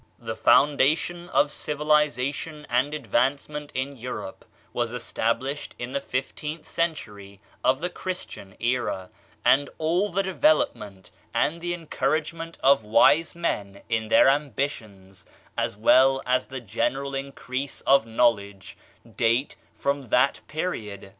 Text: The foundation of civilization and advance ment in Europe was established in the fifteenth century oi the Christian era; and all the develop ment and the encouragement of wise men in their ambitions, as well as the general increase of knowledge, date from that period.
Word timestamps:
The 0.17 0.35
foundation 0.35 1.29
of 1.29 1.51
civilization 1.51 2.65
and 2.71 2.91
advance 2.95 3.47
ment 3.47 3.71
in 3.75 3.95
Europe 3.95 4.45
was 4.73 4.91
established 4.91 5.75
in 5.77 5.91
the 5.91 6.01
fifteenth 6.01 6.65
century 6.65 7.39
oi 7.63 7.73
the 7.73 7.89
Christian 7.91 8.55
era; 8.59 9.11
and 9.45 9.69
all 9.77 10.09
the 10.11 10.23
develop 10.23 10.73
ment 10.75 11.11
and 11.35 11.61
the 11.61 11.75
encouragement 11.75 12.57
of 12.63 12.83
wise 12.83 13.35
men 13.35 13.83
in 13.89 14.07
their 14.07 14.27
ambitions, 14.27 15.27
as 15.55 15.77
well 15.77 16.23
as 16.25 16.47
the 16.47 16.61
general 16.61 17.13
increase 17.13 17.81
of 17.81 18.07
knowledge, 18.07 18.75
date 19.15 19.55
from 19.77 20.07
that 20.07 20.41
period. 20.47 21.09